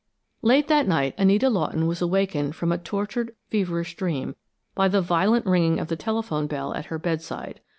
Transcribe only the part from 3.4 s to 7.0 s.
feverish dream by the violent ringing of the telephone bell at her